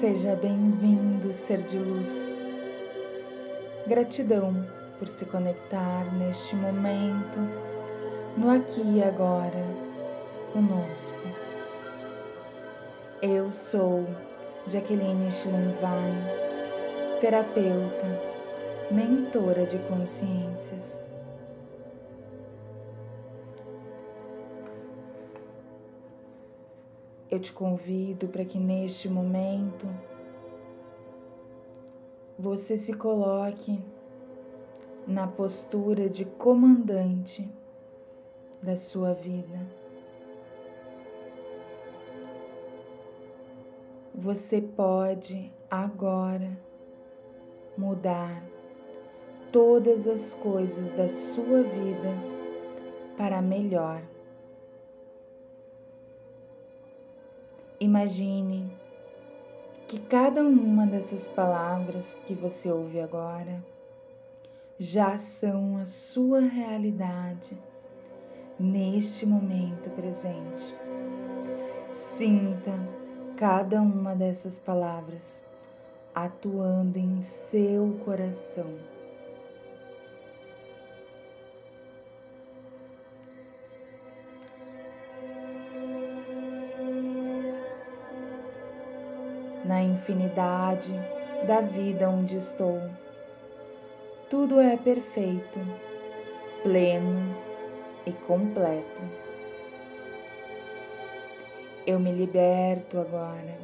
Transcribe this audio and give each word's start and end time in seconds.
Seja 0.00 0.36
bem-vindo, 0.36 1.32
ser 1.32 1.62
de 1.62 1.78
luz. 1.78 2.36
Gratidão 3.86 4.54
por 4.98 5.08
se 5.08 5.24
conectar 5.24 6.04
neste 6.18 6.54
momento, 6.54 7.38
no 8.36 8.50
aqui 8.50 8.82
e 8.84 9.02
agora, 9.02 9.64
conosco. 10.52 11.18
Eu 13.22 13.50
sou 13.52 14.06
Jaqueline 14.66 15.32
Schlenwein, 15.32 16.18
terapeuta, 17.22 18.20
mentora 18.90 19.64
de 19.64 19.78
consciências. 19.78 21.05
Eu 27.36 27.40
te 27.40 27.52
convido 27.52 28.28
para 28.28 28.46
que 28.46 28.58
neste 28.58 29.10
momento 29.10 29.86
você 32.38 32.78
se 32.78 32.94
coloque 32.94 33.78
na 35.06 35.26
postura 35.28 36.08
de 36.08 36.24
comandante 36.24 37.46
da 38.62 38.74
sua 38.74 39.12
vida. 39.12 39.68
Você 44.14 44.62
pode 44.62 45.52
agora 45.70 46.58
mudar 47.76 48.42
todas 49.52 50.08
as 50.08 50.32
coisas 50.32 50.90
da 50.92 51.06
sua 51.06 51.62
vida 51.62 52.14
para 53.18 53.42
melhor. 53.42 54.15
Imagine 57.86 58.68
que 59.86 60.00
cada 60.00 60.42
uma 60.42 60.84
dessas 60.88 61.28
palavras 61.28 62.20
que 62.26 62.34
você 62.34 62.68
ouve 62.68 63.00
agora 63.00 63.64
já 64.76 65.16
são 65.16 65.76
a 65.78 65.84
sua 65.84 66.40
realidade 66.40 67.56
neste 68.58 69.24
momento 69.24 69.88
presente. 69.90 70.74
Sinta 71.92 72.72
cada 73.36 73.80
uma 73.80 74.16
dessas 74.16 74.58
palavras 74.58 75.44
atuando 76.12 76.98
em 76.98 77.20
seu 77.20 77.96
coração. 78.04 78.74
Na 89.66 89.82
infinidade 89.82 90.92
da 91.44 91.60
vida 91.60 92.08
onde 92.08 92.36
estou, 92.36 92.80
tudo 94.30 94.60
é 94.60 94.76
perfeito, 94.76 95.58
pleno 96.62 97.36
e 98.06 98.12
completo. 98.12 99.02
Eu 101.84 101.98
me 101.98 102.12
liberto 102.12 103.00
agora 103.00 103.58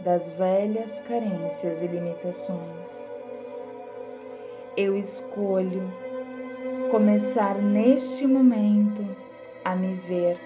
das 0.00 0.30
velhas 0.32 0.98
carências 1.00 1.80
e 1.80 1.86
limitações. 1.86 3.10
Eu 4.76 4.94
escolho 4.94 5.90
começar 6.90 7.54
neste 7.54 8.26
momento 8.26 9.06
a 9.64 9.74
me 9.74 9.94
ver 9.94 10.38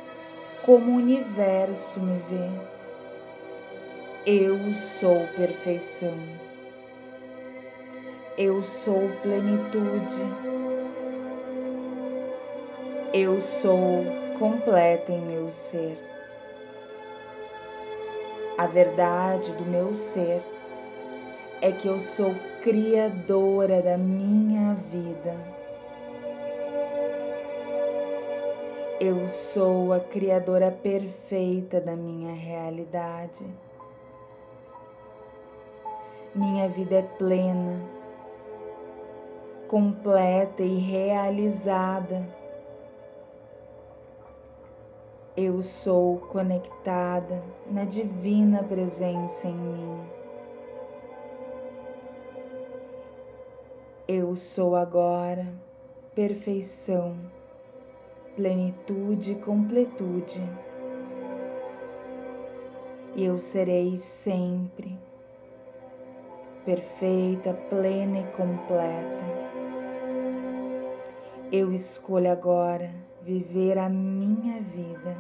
como 0.64 0.92
o 0.92 0.96
universo 0.98 1.98
me 1.98 2.18
vê. 2.30 2.73
Eu 4.26 4.72
sou 4.72 5.26
perfeição. 5.36 6.14
Eu 8.38 8.62
sou 8.62 9.10
plenitude. 9.20 10.14
Eu 13.12 13.38
sou 13.38 14.02
completa 14.38 15.12
em 15.12 15.20
meu 15.20 15.50
ser. 15.50 15.98
A 18.56 18.66
verdade 18.66 19.52
do 19.52 19.64
meu 19.66 19.94
ser 19.94 20.40
é 21.60 21.70
que 21.70 21.86
eu 21.86 22.00
sou 22.00 22.34
criadora 22.62 23.82
da 23.82 23.98
minha 23.98 24.72
vida. 24.90 25.36
Eu 28.98 29.28
sou 29.28 29.92
a 29.92 30.00
criadora 30.00 30.70
perfeita 30.70 31.78
da 31.78 31.94
minha 31.94 32.32
realidade. 32.32 33.44
Minha 36.34 36.68
vida 36.68 36.96
é 36.96 37.02
plena, 37.02 37.80
completa 39.68 40.62
e 40.62 40.78
realizada 40.78 42.26
eu 45.36 45.64
sou 45.64 46.18
conectada 46.18 47.42
na 47.68 47.84
divina 47.84 48.62
presença 48.62 49.48
em 49.48 49.56
mim. 49.56 50.00
Eu 54.06 54.36
sou 54.36 54.76
agora 54.76 55.44
perfeição, 56.14 57.16
plenitude 58.36 59.32
e 59.32 59.34
completude. 59.40 60.40
E 63.16 63.24
eu 63.24 63.40
serei 63.40 63.96
sempre 63.96 64.96
perfeita, 66.64 67.52
plena 67.68 68.20
e 68.20 68.24
completa. 68.32 69.24
Eu 71.52 71.72
escolho 71.72 72.32
agora 72.32 72.90
viver 73.22 73.78
a 73.78 73.88
minha 73.88 74.60
vida 74.62 75.16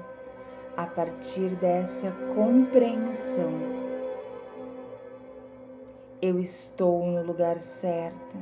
a 0.76 0.86
partir 0.86 1.50
dessa 1.56 2.10
compreensão. 2.34 3.52
Eu 6.20 6.40
estou 6.40 7.06
no 7.06 7.22
lugar 7.22 7.60
certo, 7.60 8.36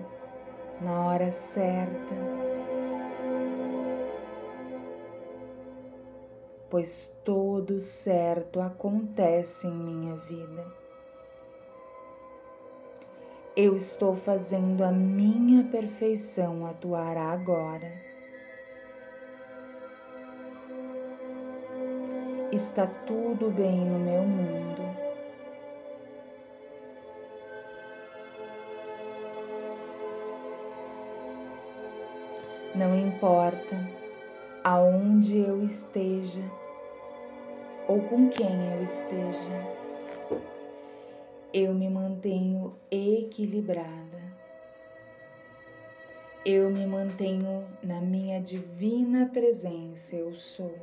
na 0.80 1.06
hora 1.06 1.32
certa, 1.32 2.14
pois 6.70 7.12
todo 7.24 7.80
certo 7.80 8.60
acontece 8.60 9.66
em 9.66 9.74
minha 9.74 10.14
vida. 10.16 10.81
Eu 13.56 13.76
estou 13.76 14.14
fazendo 14.14 14.82
a 14.82 14.90
minha 14.90 15.64
perfeição 15.64 16.66
atuar 16.66 17.16
agora. 17.16 18.12
está 22.52 22.86
tudo 23.06 23.50
bem 23.50 23.80
no 23.80 23.98
meu 23.98 24.22
mundo. 24.22 24.82
Não 32.74 32.94
importa 32.98 33.76
aonde 34.62 35.38
eu 35.38 35.64
esteja 35.64 36.42
ou 37.88 38.00
com 38.02 38.28
quem 38.28 38.72
eu 38.74 38.82
esteja, 38.82 39.81
eu 41.54 41.74
me 41.74 41.88
mantenho 41.88 42.74
equilibrada. 42.90 44.22
Eu 46.46 46.70
me 46.70 46.86
mantenho 46.86 47.68
na 47.82 48.00
minha 48.00 48.40
divina 48.40 49.28
presença, 49.30 50.16
eu 50.16 50.32
sou. 50.32 50.74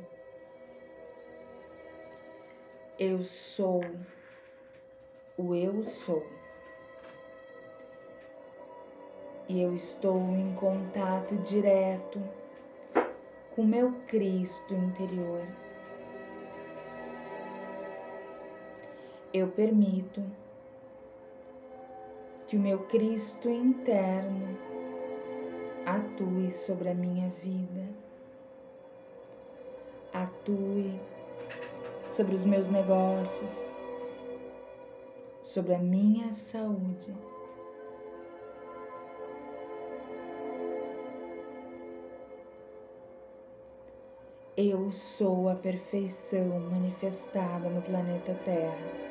Eu 2.96 3.24
sou 3.24 3.82
o 5.36 5.54
eu 5.54 5.82
sou. 5.82 6.24
E 9.48 9.60
eu 9.60 9.74
estou 9.74 10.20
em 10.36 10.54
contato 10.54 11.34
direto 11.38 12.22
com 13.56 13.64
meu 13.64 13.92
Cristo 14.06 14.72
interior. 14.72 15.44
Eu 19.34 19.48
permito 19.48 20.22
que 22.50 22.56
o 22.56 22.60
meu 22.60 22.80
Cristo 22.80 23.48
interno 23.48 24.58
atue 25.86 26.50
sobre 26.50 26.88
a 26.88 26.94
minha 26.94 27.28
vida, 27.44 27.88
atue 30.12 31.00
sobre 32.10 32.34
os 32.34 32.44
meus 32.44 32.68
negócios, 32.68 33.72
sobre 35.40 35.74
a 35.74 35.78
minha 35.78 36.32
saúde. 36.32 37.14
Eu 44.56 44.90
sou 44.90 45.48
a 45.48 45.54
perfeição 45.54 46.58
manifestada 46.68 47.68
no 47.68 47.80
planeta 47.80 48.34
Terra. 48.44 49.09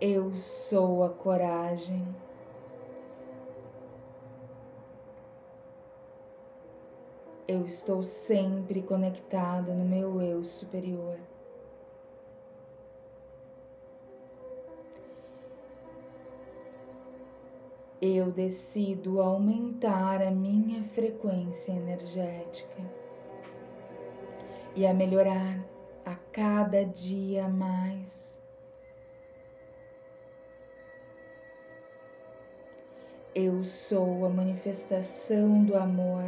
Eu 0.00 0.32
sou 0.36 1.02
a 1.02 1.08
coragem. 1.08 2.06
Eu 7.48 7.66
estou 7.66 8.04
sempre 8.04 8.80
conectada 8.80 9.74
no 9.74 9.84
meu 9.84 10.22
eu 10.22 10.44
superior. 10.44 11.18
Eu 18.00 18.30
decido 18.30 19.20
aumentar 19.20 20.22
a 20.22 20.30
minha 20.30 20.84
frequência 20.84 21.72
energética 21.72 22.82
e 24.76 24.86
a 24.86 24.94
melhorar 24.94 25.58
a 26.04 26.14
cada 26.30 26.84
dia 26.84 27.48
mais. 27.48 28.37
Eu 33.40 33.62
sou 33.62 34.26
a 34.26 34.28
manifestação 34.28 35.62
do 35.62 35.76
amor. 35.76 36.24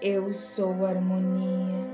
Eu 0.00 0.32
sou 0.32 0.86
harmonia. 0.86 1.84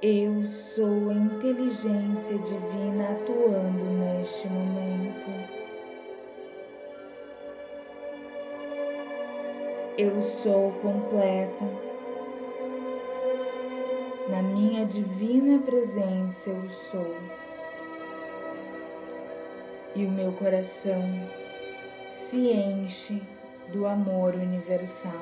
Eu 0.00 0.46
sou 0.46 1.10
a 1.10 1.14
inteligência 1.14 2.38
divina 2.38 3.10
atuando 3.10 3.84
neste 3.98 4.46
momento. 4.46 5.30
Eu 9.98 10.22
sou 10.22 10.70
completa. 10.80 11.64
Na 14.30 14.40
minha 14.42 14.86
divina 14.86 15.60
presença 15.64 16.50
eu 16.50 16.70
sou. 16.70 17.47
E 19.94 20.04
o 20.04 20.10
meu 20.10 20.32
coração 20.32 21.02
se 22.10 22.52
enche 22.52 23.22
do 23.72 23.86
amor 23.86 24.34
universal. 24.34 25.12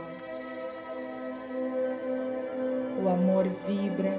O 3.02 3.08
amor 3.08 3.44
vibra 3.66 4.12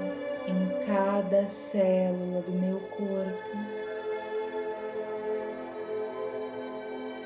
em 0.46 0.86
cada 0.86 1.46
célula 1.46 2.40
do 2.40 2.52
meu 2.52 2.80
corpo, 2.88 3.56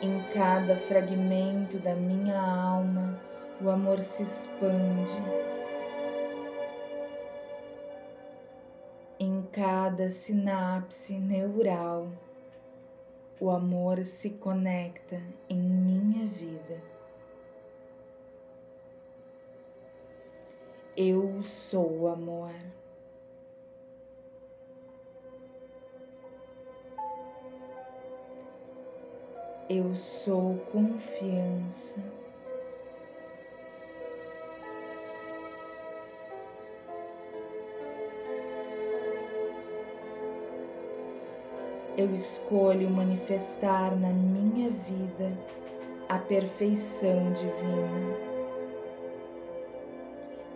em 0.02 0.20
cada 0.34 0.76
fragmento 0.76 1.78
da 1.78 1.94
minha 1.94 2.36
alma, 2.36 3.16
o 3.60 3.70
amor 3.70 4.00
se 4.00 4.24
expande. 4.24 5.14
Em 9.20 9.42
cada 9.52 10.10
sinapse 10.10 11.14
neural, 11.14 12.08
o 13.42 13.50
amor 13.50 14.04
se 14.04 14.30
conecta 14.30 15.20
em 15.48 15.58
minha 15.58 16.28
vida. 16.28 16.80
Eu 20.96 21.42
sou 21.42 22.06
amor. 22.06 22.54
Eu 29.68 29.92
sou 29.96 30.56
confiança. 30.70 32.00
Eu 41.96 42.12
escolho 42.14 42.88
manifestar 42.90 43.94
na 43.96 44.08
minha 44.08 44.70
vida 44.70 45.32
a 46.08 46.18
perfeição 46.18 47.32
divina 47.32 48.32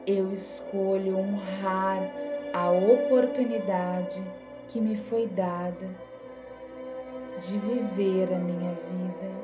eu 0.07 0.33
escolho 0.33 1.19
honrar 1.19 2.09
a 2.53 2.71
oportunidade 2.71 4.23
que 4.69 4.81
me 4.81 4.97
foi 4.97 5.27
dada 5.27 5.91
de 7.41 7.59
viver 7.59 8.33
a 8.33 8.39
minha 8.39 8.71
vida. 8.71 9.37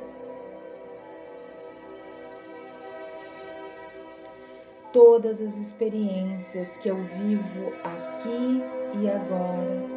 Todas 4.92 5.40
as 5.40 5.56
experiências 5.56 6.76
que 6.76 6.88
eu 6.88 6.96
vivo 6.96 7.72
aqui 7.82 8.62
e 9.00 9.10
agora 9.10 9.91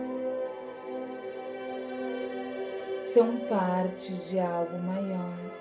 são 3.15 3.37
partes 3.47 4.29
de 4.29 4.37
algo 4.37 4.77
maior. 4.77 5.55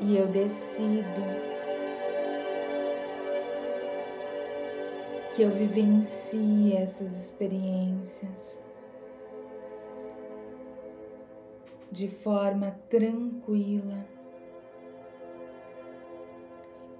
e 0.00 0.16
eu 0.16 0.28
decido 0.28 1.20
que 5.34 5.42
eu 5.42 5.50
vivencie 5.50 6.76
essas 6.76 7.16
experiências 7.16 8.62
de 11.90 12.06
forma 12.06 12.78
tranquila. 12.88 14.17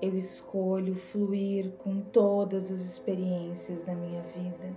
Eu 0.00 0.16
escolho 0.16 0.94
fluir 0.94 1.72
com 1.78 2.00
todas 2.00 2.70
as 2.70 2.80
experiências 2.80 3.82
da 3.82 3.94
minha 3.96 4.22
vida. 4.22 4.72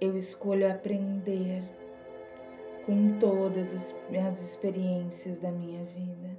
Eu 0.00 0.16
escolho 0.16 0.68
aprender 0.68 1.62
com 2.84 3.20
todas 3.20 3.72
as 4.28 4.42
experiências 4.42 5.38
da 5.38 5.52
minha 5.52 5.84
vida. 5.84 6.36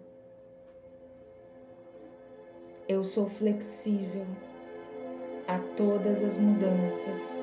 Eu 2.89 3.05
sou 3.05 3.29
flexível 3.29 4.27
a 5.47 5.59
todas 5.77 6.21
as 6.21 6.35
mudanças 6.35 7.37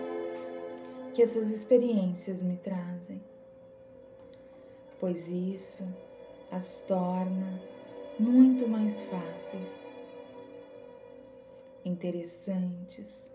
que 1.14 1.22
essas 1.22 1.50
experiências 1.50 2.42
me 2.42 2.58
trazem, 2.58 3.22
pois 4.98 5.26
isso 5.26 5.84
as 6.50 6.80
torna 6.80 7.69
muito 8.20 8.68
mais 8.68 9.02
fáceis, 9.04 9.78
interessantes 11.86 13.34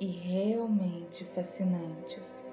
e 0.00 0.06
realmente 0.06 1.22
fascinantes. 1.26 2.46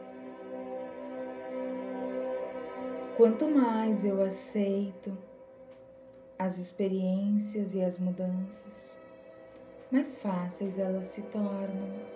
Quanto 3.16 3.48
mais 3.48 4.04
eu 4.04 4.22
aceito 4.22 5.18
as 6.38 6.58
experiências 6.58 7.74
e 7.74 7.82
as 7.82 7.98
mudanças, 7.98 9.00
mais 9.90 10.18
fáceis 10.18 10.78
elas 10.78 11.06
se 11.06 11.22
tornam. 11.22 12.16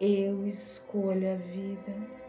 Eu 0.00 0.46
escolho 0.46 1.32
a 1.32 1.36
vida. 1.36 2.23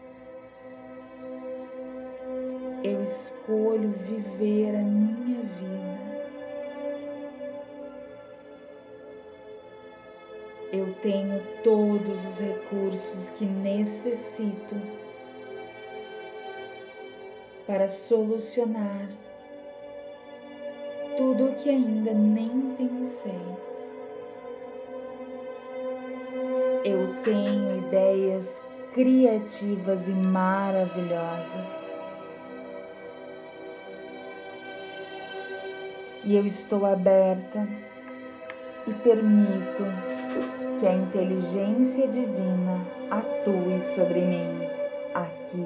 Eu 2.88 3.02
escolho 3.02 3.90
viver 4.04 4.76
a 4.76 4.80
minha 4.80 5.42
vida. 5.42 6.20
Eu 10.72 10.94
tenho 11.02 11.42
todos 11.64 12.24
os 12.24 12.38
recursos 12.38 13.30
que 13.30 13.44
necessito 13.44 14.76
para 17.66 17.88
solucionar 17.88 19.08
tudo 21.16 21.46
o 21.46 21.54
que 21.56 21.70
ainda 21.70 22.12
nem 22.12 22.76
pensei. 22.76 23.40
Eu 26.84 27.20
tenho 27.24 27.78
ideias 27.78 28.62
criativas 28.94 30.06
e 30.06 30.12
maravilhosas. 30.12 31.95
E 36.26 36.34
eu 36.34 36.44
estou 36.44 36.84
aberta 36.84 37.68
e 38.84 38.92
permito 38.94 39.84
que 40.76 40.84
a 40.84 40.92
inteligência 40.92 42.08
divina 42.08 42.84
atue 43.12 43.80
sobre 43.80 44.22
mim 44.22 44.58
aqui 45.14 45.64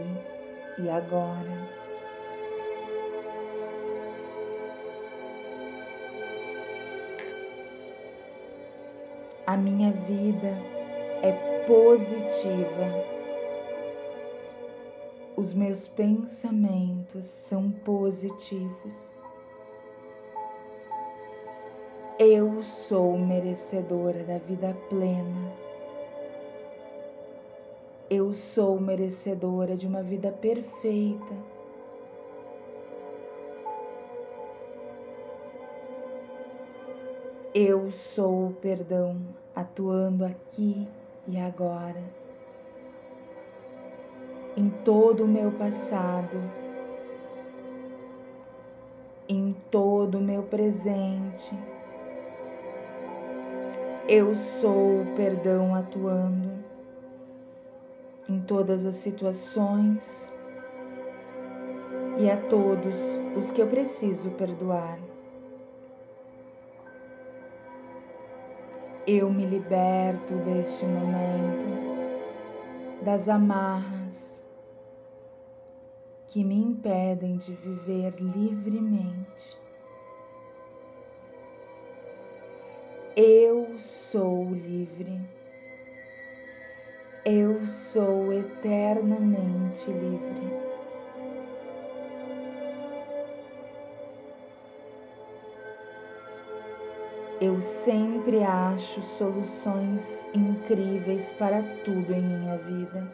e 0.78 0.90
agora. 0.90 1.48
A 9.46 9.56
minha 9.56 9.92
vida 9.92 10.58
é 11.22 11.64
positiva. 11.66 12.86
Os 15.38 15.54
meus 15.54 15.88
pensamentos 15.88 17.26
são 17.28 17.70
positivos. 17.70 19.19
Eu 22.18 22.62
sou 22.62 23.16
merecedora 23.16 24.24
da 24.24 24.38
vida 24.38 24.76
plena. 24.88 25.52
Eu 28.10 28.34
sou 28.34 28.80
merecedora 28.80 29.76
de 29.76 29.86
uma 29.86 30.02
vida 30.02 30.30
perfeita. 30.32 31.34
Eu 37.54 37.90
sou 37.90 38.48
o 38.48 38.52
perdão 38.54 39.16
atuando 39.54 40.24
aqui 40.24 40.86
e 41.26 41.38
agora, 41.38 42.02
em 44.56 44.70
todo 44.84 45.24
o 45.24 45.28
meu 45.28 45.50
passado, 45.52 46.38
em 49.28 49.54
todo 49.70 50.18
o 50.18 50.20
meu 50.20 50.42
presente 50.44 51.56
eu 54.12 54.34
sou 54.34 55.02
o 55.02 55.14
perdão 55.14 55.72
atuando 55.72 56.50
em 58.28 58.40
todas 58.40 58.84
as 58.84 58.96
situações 58.96 60.34
e 62.18 62.28
a 62.28 62.36
todos 62.48 63.16
os 63.38 63.52
que 63.52 63.62
eu 63.62 63.68
preciso 63.68 64.32
perdoar. 64.32 64.98
Eu 69.06 69.30
me 69.30 69.46
liberto 69.46 70.34
deste 70.38 70.84
momento, 70.84 71.66
das 73.04 73.28
amarras 73.28 74.44
que 76.26 76.42
me 76.42 76.56
impedem 76.56 77.36
de 77.36 77.52
viver 77.52 78.12
livremente. 78.20 79.56
Eu 83.16 83.76
sou 83.76 84.54
livre. 84.54 85.20
Eu 87.24 87.66
sou 87.66 88.32
eternamente 88.32 89.90
livre. 89.90 90.60
Eu 97.40 97.60
sempre 97.60 98.44
acho 98.44 99.02
soluções 99.02 100.24
incríveis 100.32 101.32
para 101.32 101.64
tudo 101.84 102.12
em 102.14 102.22
minha 102.22 102.56
vida. 102.58 103.10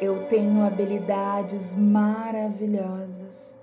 Eu 0.00 0.26
tenho 0.28 0.64
habilidades 0.64 1.74
maravilhosas 1.74 3.54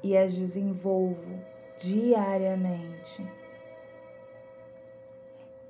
e 0.00 0.16
as 0.16 0.32
desenvolvo 0.36 1.51
diariamente. 1.82 3.26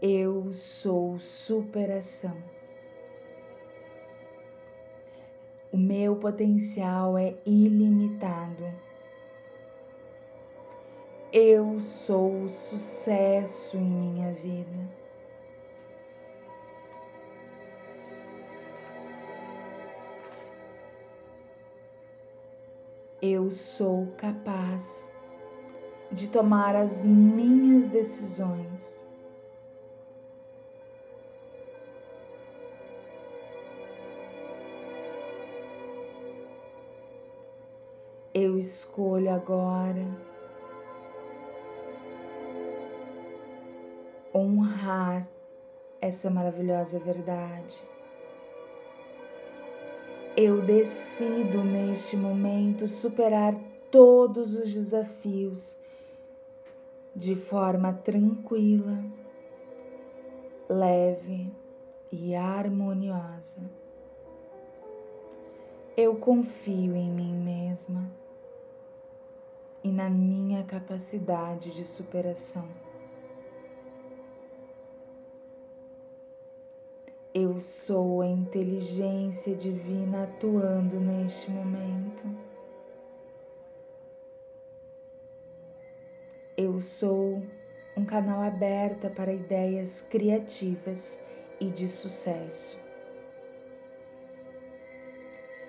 Eu 0.01 0.53
sou 0.53 1.19
superação. 1.19 2.37
O 5.73 5.77
meu 5.79 6.17
potencial 6.17 7.17
é 7.17 7.35
ilimitado. 7.47 8.65
Eu 11.33 11.81
sou 11.81 12.47
sucesso 12.49 13.79
em 13.79 13.81
minha 13.81 14.33
vida. 14.35 15.03
Eu 23.23 23.51
sou 23.51 24.09
capaz 24.19 25.12
de 26.13 26.29
tomar 26.29 26.77
as 26.77 27.05
minhas 27.05 27.89
decisões. 27.89 29.09
Eu 38.35 38.59
escolho 38.59 39.33
agora 39.33 40.07
honrar 44.35 45.29
essa 46.01 46.31
maravilhosa 46.31 46.99
verdade. 46.99 47.79
Eu 50.37 50.63
decido 50.63 51.63
neste 51.63 52.17
momento 52.17 52.89
superar 52.89 53.55
todos 53.91 54.55
os 54.55 54.73
desafios 54.73 55.79
de 57.15 57.35
forma 57.35 57.93
tranquila, 57.93 59.05
leve 60.69 61.53
e 62.11 62.35
harmoniosa. 62.35 63.61
Eu 65.97 66.17
confio 66.17 66.97
em 66.97 67.11
mim 67.11 67.35
mesma 67.35 68.11
e 69.85 69.93
na 69.93 70.09
minha 70.09 70.65
capacidade 70.65 71.75
de 71.75 71.85
superação. 71.85 72.67
Eu 77.35 77.61
sou 77.61 78.21
a 78.21 78.27
inteligência 78.27 79.55
divina 79.55 80.25
atuando 80.25 81.01
neste 81.01 81.51
momento. 81.51 82.52
Sou 86.83 87.41
um 87.97 88.05
canal 88.05 88.43
aberto 88.43 89.09
para 89.11 89.33
ideias 89.33 90.03
criativas 90.11 91.21
e 91.61 91.67
de 91.67 91.89
sucesso. 91.89 92.81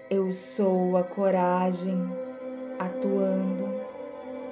Eu 0.10 0.32
sou 0.32 0.98
a 0.98 1.03
coragem 1.03 1.98
atuando 2.79 3.82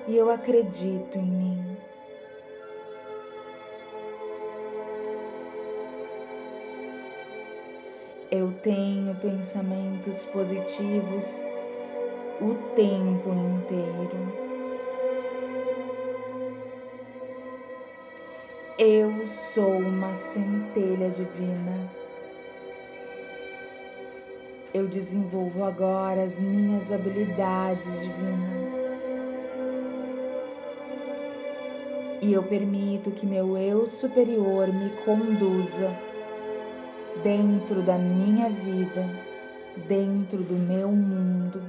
e 0.07 0.15
eu 0.15 0.29
acredito 0.29 1.17
em 1.17 1.25
mim. 1.25 1.77
Eu 8.29 8.53
tenho 8.63 9.13
pensamentos 9.15 10.25
positivos 10.27 11.45
o 12.39 12.55
tempo 12.75 13.29
inteiro. 13.29 14.50
Eu 18.83 19.27
sou 19.27 19.77
uma 19.77 20.15
centelha 20.15 21.11
divina. 21.11 21.87
Eu 24.73 24.87
desenvolvo 24.87 25.63
agora 25.63 26.23
as 26.23 26.39
minhas 26.39 26.91
habilidades 26.91 28.01
divinas. 28.01 28.73
E 32.23 32.33
eu 32.33 32.41
permito 32.41 33.11
que 33.11 33.23
meu 33.23 33.55
eu 33.55 33.87
superior 33.87 34.73
me 34.73 34.89
conduza 35.05 35.95
dentro 37.21 37.83
da 37.83 37.99
minha 37.99 38.49
vida, 38.49 39.07
dentro 39.87 40.39
do 40.39 40.55
meu 40.55 40.89
mundo, 40.89 41.61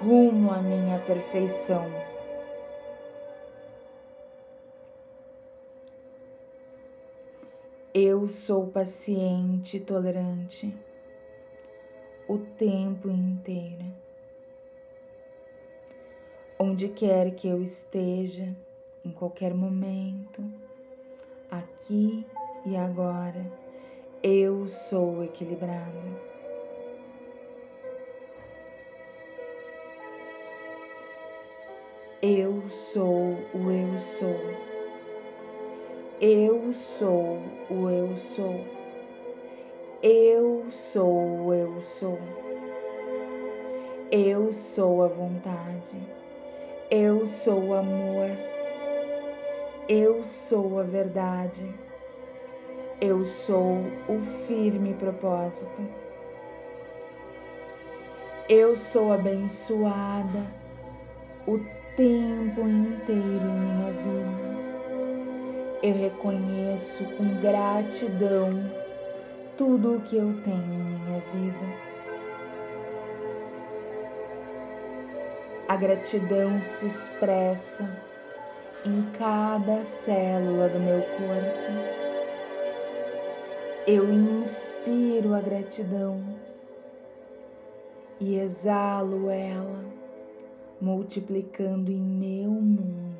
rumo 0.00 0.52
à 0.52 0.58
minha 0.58 1.00
perfeição. 1.00 2.03
Eu 7.96 8.28
sou 8.28 8.66
paciente 8.66 9.76
e 9.76 9.80
tolerante 9.80 10.76
o 12.26 12.38
tempo 12.38 13.08
inteiro. 13.08 13.84
Onde 16.58 16.88
quer 16.88 17.36
que 17.36 17.46
eu 17.46 17.62
esteja, 17.62 18.52
em 19.04 19.12
qualquer 19.12 19.54
momento, 19.54 20.42
aqui 21.48 22.26
e 22.66 22.76
agora, 22.76 23.46
eu 24.24 24.66
sou 24.66 25.22
equilibrada. 25.22 26.02
Eu 32.20 32.68
sou 32.70 33.34
o 33.54 33.70
eu 33.70 34.00
sou. 34.00 34.73
Eu 36.26 36.72
sou 36.72 37.38
o 37.68 37.90
eu 37.90 38.16
sou. 38.16 38.64
Eu 40.02 40.64
sou 40.70 41.44
o 41.44 41.52
eu 41.52 41.82
sou. 41.82 42.18
Eu 44.10 44.50
sou 44.50 45.04
a 45.04 45.08
vontade. 45.08 45.98
Eu 46.90 47.26
sou 47.26 47.62
o 47.62 47.74
amor. 47.74 48.30
Eu 49.86 50.24
sou 50.24 50.80
a 50.80 50.82
verdade. 50.82 51.70
Eu 53.02 53.26
sou 53.26 53.80
o 54.08 54.18
firme 54.46 54.94
propósito. 54.94 55.82
Eu 58.48 58.74
sou 58.76 59.12
abençoada 59.12 60.46
o 61.46 61.58
tempo 61.94 62.62
inteiro 62.62 63.44
em 63.44 63.60
minha 63.60 63.92
vida. 63.92 64.43
Eu 65.84 65.92
reconheço 65.92 67.04
com 67.04 67.42
gratidão 67.42 68.48
tudo 69.54 69.96
o 69.96 70.00
que 70.00 70.16
eu 70.16 70.32
tenho 70.42 70.56
em 70.56 70.78
minha 70.78 71.20
vida. 71.20 71.66
A 75.68 75.76
gratidão 75.76 76.62
se 76.62 76.86
expressa 76.86 77.84
em 78.86 79.02
cada 79.18 79.84
célula 79.84 80.70
do 80.70 80.80
meu 80.80 81.02
corpo. 81.02 81.72
Eu 83.86 84.10
inspiro 84.10 85.34
a 85.34 85.40
gratidão 85.42 86.24
e 88.18 88.36
exalo 88.38 89.28
ela, 89.28 89.84
multiplicando 90.80 91.92
em 91.92 92.00
meu 92.00 92.52
mundo. 92.52 93.13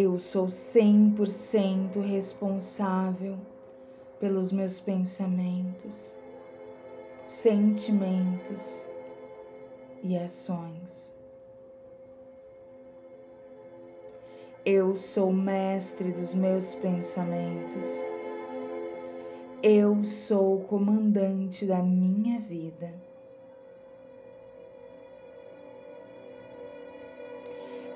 Eu 0.00 0.16
sou 0.16 0.46
100% 0.46 2.00
responsável 2.00 3.36
pelos 4.20 4.52
meus 4.52 4.78
pensamentos, 4.78 6.16
sentimentos 7.26 8.88
e 10.04 10.16
ações. 10.16 11.12
Eu 14.64 14.94
sou 14.94 15.32
mestre 15.32 16.12
dos 16.12 16.32
meus 16.32 16.76
pensamentos. 16.76 17.84
Eu 19.60 20.04
sou 20.04 20.60
o 20.60 20.64
comandante 20.64 21.66
da 21.66 21.82
minha 21.82 22.38
vida. 22.38 22.94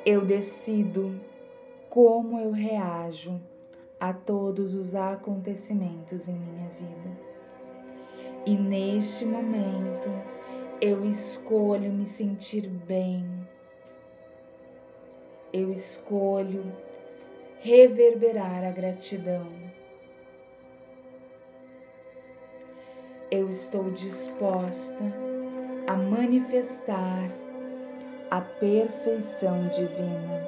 Eu 0.05 0.27
decido 0.27 1.15
como 1.93 2.41
eu 2.41 2.51
reajo 2.53 3.39
a 4.01 4.15
todos 4.15 4.75
os 4.75 4.95
acontecimentos 4.95 6.27
em 6.27 6.33
minha 6.33 6.69
vida. 6.71 7.19
E 8.47 8.57
neste 8.57 9.27
momento 9.27 10.09
eu 10.81 11.05
escolho 11.05 11.93
me 11.93 12.07
sentir 12.07 12.67
bem 12.67 13.43
eu 15.53 15.71
escolho 15.71 16.65
reverberar 17.61 18.65
a 18.65 18.71
gratidão. 18.71 19.47
Eu 23.31 23.51
estou 23.51 23.91
disposta 23.91 24.97
a 25.87 25.95
manifestar 25.95 27.31
a 28.31 28.41
perfeição 28.41 29.69
divina. 29.69 30.42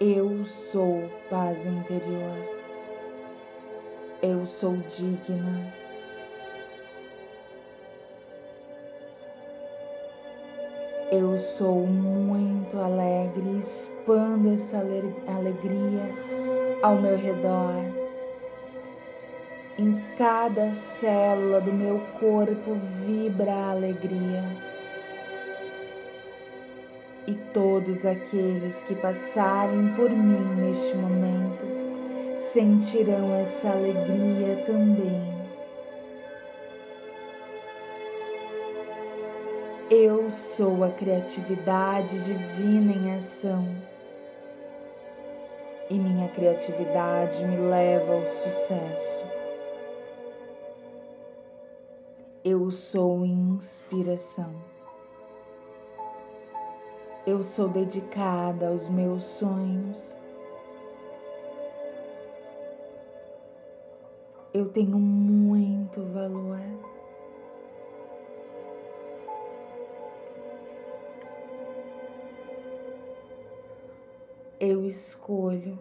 Eu 0.00 0.44
sou 0.44 1.10
paz 1.28 1.66
interior. 1.66 2.38
Eu 4.22 4.46
sou 4.46 4.76
digna. 4.76 5.74
Eu 11.10 11.36
sou 11.36 11.84
muito 11.84 12.78
alegre, 12.78 13.58
expando 13.58 14.54
essa 14.54 14.78
alegria 14.78 16.14
ao 16.84 16.94
meu 17.00 17.16
redor. 17.16 17.74
Em 19.80 20.00
cada 20.16 20.72
célula 20.74 21.60
do 21.60 21.72
meu 21.72 21.98
corpo 22.20 22.76
vibra 23.04 23.52
a 23.52 23.70
alegria. 23.72 24.67
E 27.28 27.34
todos 27.52 28.06
aqueles 28.06 28.82
que 28.84 28.94
passarem 28.94 29.92
por 29.96 30.08
mim 30.08 30.62
neste 30.62 30.96
momento 30.96 31.66
sentirão 32.38 33.34
essa 33.34 33.68
alegria 33.68 34.64
também. 34.64 35.28
Eu 39.90 40.30
sou 40.30 40.82
a 40.82 40.90
criatividade 40.92 42.18
divina 42.24 42.92
em 42.94 43.14
ação. 43.18 43.76
E 45.90 45.98
minha 45.98 46.28
criatividade 46.28 47.44
me 47.44 47.58
leva 47.58 48.14
ao 48.14 48.24
sucesso. 48.24 49.26
Eu 52.42 52.70
sou 52.70 53.22
inspiração. 53.26 54.77
Eu 57.28 57.44
sou 57.44 57.68
dedicada 57.68 58.68
aos 58.68 58.88
meus 58.88 59.22
sonhos. 59.22 60.18
Eu 64.54 64.70
tenho 64.70 64.98
muito 64.98 66.02
valor. 66.04 66.58
eu 74.60 74.84
escolho 74.86 75.78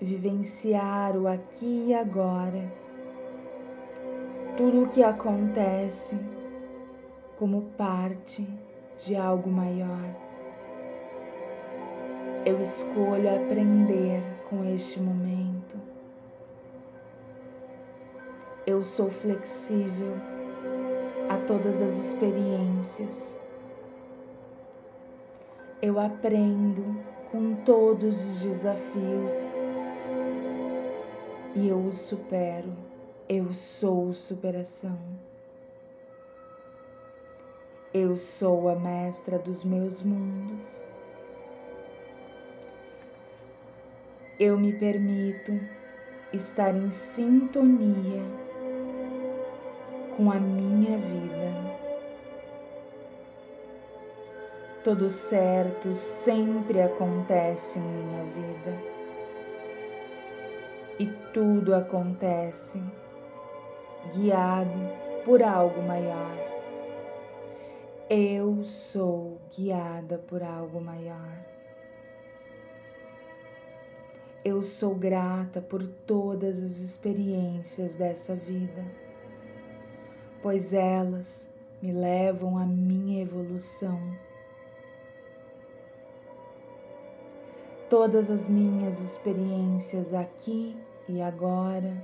vivenciar 0.00 1.16
o 1.18 1.28
aqui 1.28 1.88
e 1.88 1.94
agora, 1.94 2.72
tudo 4.56 4.84
o 4.84 4.88
que 4.88 5.02
acontece 5.02 6.16
como 7.38 7.62
parte 7.76 8.48
de 8.98 9.14
algo 9.14 9.50
maior. 9.50 10.27
Eu 12.48 12.62
escolho 12.62 13.28
aprender 13.28 14.22
com 14.48 14.64
este 14.64 14.98
momento. 14.98 15.76
Eu 18.66 18.82
sou 18.82 19.10
flexível 19.10 20.14
a 21.28 21.36
todas 21.46 21.82
as 21.82 21.92
experiências. 21.92 23.38
Eu 25.82 26.00
aprendo 26.00 26.96
com 27.30 27.54
todos 27.66 28.18
os 28.18 28.40
desafios 28.40 29.52
e 31.54 31.68
eu 31.68 31.84
os 31.84 31.98
supero. 31.98 32.72
Eu 33.28 33.52
sou 33.52 34.10
superação. 34.14 34.98
Eu 37.92 38.16
sou 38.16 38.70
a 38.70 38.74
mestra 38.74 39.38
dos 39.38 39.62
meus 39.64 40.02
mundos. 40.02 40.87
Eu 44.40 44.56
me 44.56 44.72
permito 44.72 45.58
estar 46.32 46.72
em 46.72 46.88
sintonia 46.90 48.22
com 50.16 50.30
a 50.30 50.36
minha 50.36 50.96
vida. 50.96 51.78
Tudo 54.84 55.10
certo 55.10 55.92
sempre 55.96 56.80
acontece 56.80 57.80
em 57.80 57.82
minha 57.82 58.24
vida. 58.26 58.78
E 61.00 61.06
tudo 61.34 61.74
acontece 61.74 62.80
guiado 64.14 65.24
por 65.24 65.42
algo 65.42 65.82
maior. 65.82 66.36
Eu 68.08 68.62
sou 68.62 69.36
guiada 69.52 70.16
por 70.16 70.44
algo 70.44 70.80
maior. 70.80 71.57
Eu 74.44 74.62
sou 74.62 74.94
grata 74.94 75.60
por 75.60 75.86
todas 76.06 76.62
as 76.62 76.78
experiências 76.78 77.94
dessa 77.94 78.34
vida, 78.34 78.84
pois 80.42 80.72
elas 80.72 81.50
me 81.82 81.92
levam 81.92 82.56
à 82.56 82.64
minha 82.64 83.22
evolução 83.22 84.00
todas 87.88 88.30
as 88.30 88.46
minhas 88.46 89.00
experiências 89.00 90.12
aqui 90.12 90.76
e 91.08 91.22
agora 91.22 91.96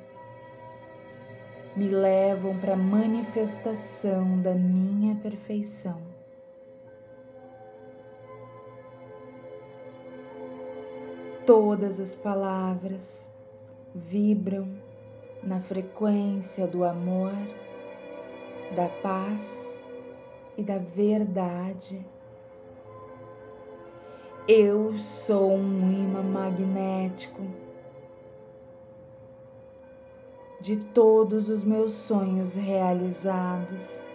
me 1.76 1.88
levam 1.88 2.56
para 2.58 2.72
a 2.72 2.76
manifestação 2.76 4.40
da 4.40 4.54
minha 4.54 5.16
perfeição. 5.16 6.13
Todas 11.46 12.00
as 12.00 12.14
palavras 12.14 13.30
vibram 13.94 14.66
na 15.42 15.60
frequência 15.60 16.66
do 16.66 16.82
amor, 16.84 17.34
da 18.74 18.88
paz 19.02 19.78
e 20.56 20.62
da 20.62 20.78
verdade 20.78 22.02
Eu 24.48 24.96
sou 24.96 25.52
um 25.52 25.92
imã 25.92 26.22
magnético 26.22 27.42
de 30.60 30.76
todos 30.76 31.50
os 31.50 31.62
meus 31.62 31.92
sonhos 31.92 32.54
realizados. 32.54 34.06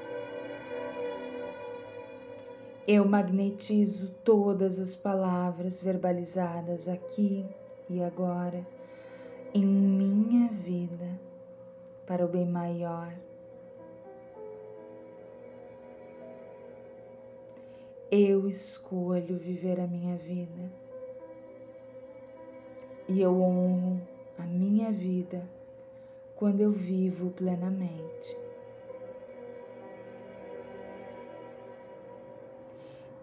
Eu 2.92 3.06
magnetizo 3.08 4.10
todas 4.24 4.80
as 4.80 4.96
palavras 4.96 5.80
verbalizadas 5.80 6.88
aqui 6.88 7.46
e 7.88 8.02
agora 8.02 8.66
em 9.54 9.64
minha 9.64 10.48
vida 10.48 11.08
para 12.08 12.26
o 12.26 12.28
bem 12.28 12.48
maior. 12.48 13.14
Eu 18.10 18.48
escolho 18.48 19.38
viver 19.38 19.80
a 19.80 19.86
minha 19.86 20.18
vida 20.18 20.72
e 23.08 23.22
eu 23.22 23.40
honro 23.40 24.02
a 24.36 24.42
minha 24.48 24.92
vida 24.92 25.48
quando 26.36 26.62
eu 26.62 26.72
vivo 26.72 27.30
plenamente. 27.30 28.49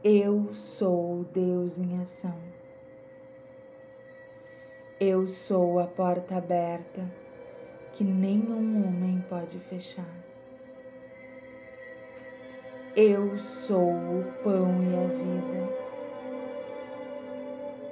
Eu 0.09 0.55
sou 0.55 1.25
Deus 1.35 1.79
em 1.81 1.99
ação. 2.01 2.38
Eu 5.01 5.27
sou 5.27 5.81
a 5.81 5.88
porta 5.88 6.37
aberta 6.37 7.11
que 7.92 8.05
nenhum 8.05 8.87
homem 8.87 9.21
pode 9.29 9.59
fechar. 9.59 10.07
Eu 12.95 13.37
sou 13.37 13.90
o 13.90 14.25
pão 14.45 14.81
e 14.81 14.95
a 14.95 15.09
vida. 15.09 15.75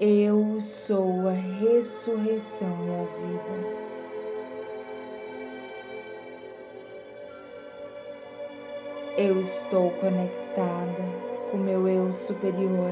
Eu 0.01 0.61
sou 0.61 1.27
a 1.27 1.33
ressurreição 1.33 2.77
e 2.87 2.91
a 2.95 3.05
vida. 3.27 3.59
Eu 9.19 9.41
estou 9.41 9.91
conectada 9.91 11.34
com 11.55 11.59
meu 11.59 11.87
eu 11.87 12.13
superior 12.13 12.91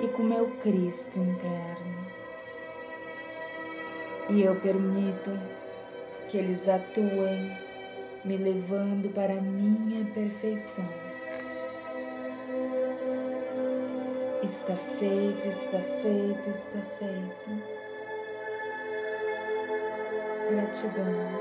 e 0.00 0.06
com 0.06 0.22
meu 0.22 0.46
Cristo 0.62 1.18
interno. 1.18 2.06
E 4.30 4.42
eu 4.42 4.54
permito 4.60 5.36
que 6.28 6.38
eles 6.38 6.68
atuem, 6.68 7.50
me 8.24 8.36
levando 8.36 9.12
para 9.12 9.32
a 9.32 9.40
minha 9.40 10.04
perfeição. 10.14 10.88
Está 14.44 14.76
feito, 14.76 15.48
está 15.48 15.80
feito, 16.00 16.48
está 16.48 16.80
feito. 17.00 17.62
Gratidão. 20.48 21.34